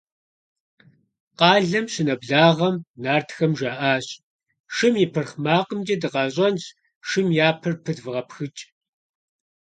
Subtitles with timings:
[1.39, 4.07] Къалэм щынэблагъэм, нартхэм жаӏащ:–
[4.75, 6.63] Шым я пырхъ макъымкӏэ дыкъащӏэнщ,
[7.07, 8.61] шым я пэр пыдвгъэпхыкӏ.